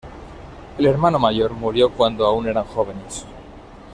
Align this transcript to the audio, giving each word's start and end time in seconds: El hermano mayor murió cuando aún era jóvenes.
El 0.79 0.87
hermano 0.87 1.19
mayor 1.19 1.51
murió 1.53 1.91
cuando 1.91 2.25
aún 2.25 2.47
era 2.47 2.63
jóvenes. 2.63 3.23